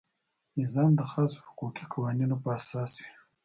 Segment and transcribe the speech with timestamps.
[0.61, 3.11] نظام د خاصو حقوقي قوانینو په اساس وي.